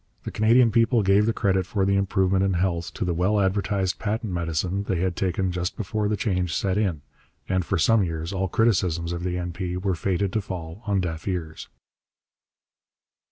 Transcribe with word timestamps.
The 0.23 0.31
Canadian 0.31 0.71
people 0.71 1.03
gave 1.03 1.27
the 1.27 1.31
credit 1.31 1.63
for 1.67 1.85
the 1.85 1.95
improvement 1.95 2.43
in 2.43 2.53
health 2.53 2.91
to 2.95 3.05
the 3.05 3.13
well 3.13 3.39
advertised 3.39 3.99
patent 3.99 4.33
medicine 4.33 4.81
they 4.85 4.95
had 4.95 5.15
taken 5.15 5.51
just 5.51 5.77
before 5.77 6.07
the 6.07 6.17
change 6.17 6.55
set 6.55 6.75
in; 6.75 7.03
and 7.47 7.63
for 7.63 7.77
some 7.77 8.03
years 8.03 8.33
all 8.33 8.47
criticisms 8.47 9.11
of 9.13 9.21
the 9.23 9.37
N.P. 9.37 9.77
were 9.77 9.93
fated 9.93 10.33
to 10.33 10.41
fall 10.41 10.81
on 10.87 11.01
deaf 11.01 11.27
ears. 11.27 11.67